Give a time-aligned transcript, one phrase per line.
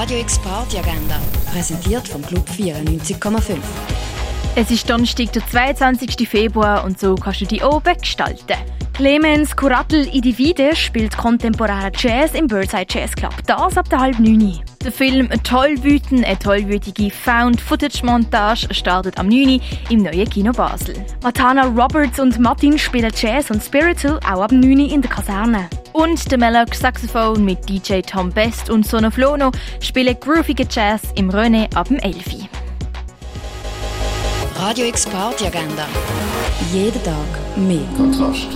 [0.00, 3.56] Radio X Party Agenda, präsentiert vom Club 94,5.
[4.54, 6.28] Es ist Donnerstag, der 22.
[6.28, 8.58] Februar und so kannst du die oben gestalten.
[8.94, 13.34] Clemens Kuratl Idivide spielt kontemporären Jazz im Birdside Jazz Club.
[13.46, 14.60] Das ab der halb neun.
[14.84, 19.60] Der Film «Tollwüten», eine tollwütige Found-Footage-Montage, startet am 9.
[19.90, 20.94] im neuen Kino Basel.
[21.24, 25.68] Matana Roberts und Martin spielen Jazz und Spiritual auch ab 9 in der Kaserne.
[25.92, 29.50] Und der Melloc Saxophone mit DJ Tom Best und Sono Flono
[29.80, 32.48] spielen groovige Jazz im René ab dem 11.
[34.56, 35.86] Radio X Party Agenda.
[36.72, 37.14] Jeden Tag
[37.56, 37.80] mehr.
[37.96, 38.48] Kontrast.